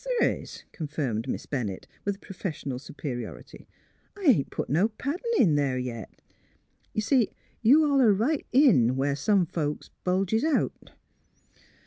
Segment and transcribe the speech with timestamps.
[0.03, 3.67] "Course the' is," confirmed Miss Bennett, with professional superiority.
[4.17, 6.23] ^' I ain't put no paddin* in there yet.
[6.95, 7.29] Y' see,
[7.61, 10.93] you holler right in where some folks bulges out."